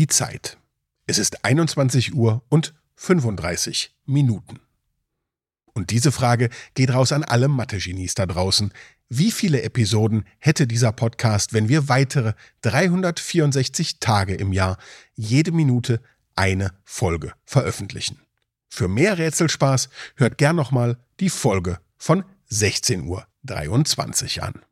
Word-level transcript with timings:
Die 0.00 0.06
Zeit. 0.06 0.56
Es 1.04 1.18
ist 1.18 1.44
21 1.44 2.14
Uhr 2.14 2.42
und 2.48 2.72
35 2.96 3.94
Minuten. 4.06 4.58
Und 5.74 5.90
diese 5.90 6.10
Frage 6.10 6.48
geht 6.72 6.94
raus 6.94 7.12
an 7.12 7.22
alle 7.22 7.48
Mathe-Genies 7.48 8.14
da 8.14 8.24
draußen. 8.24 8.72
Wie 9.10 9.30
viele 9.30 9.60
Episoden 9.60 10.24
hätte 10.38 10.66
dieser 10.66 10.92
Podcast, 10.92 11.52
wenn 11.52 11.68
wir 11.68 11.90
weitere 11.90 12.32
364 12.62 14.00
Tage 14.00 14.34
im 14.36 14.54
Jahr 14.54 14.78
jede 15.16 15.52
Minute 15.52 16.00
eine 16.34 16.72
Folge 16.82 17.34
veröffentlichen? 17.44 18.22
Für 18.70 18.88
mehr 18.88 19.18
Rätselspaß 19.18 19.90
hört 20.16 20.38
gern 20.38 20.56
nochmal 20.56 20.96
die 21.20 21.28
Folge 21.28 21.78
von 21.98 22.24
16.23 22.50 24.38
Uhr 24.38 24.44
an. 24.44 24.62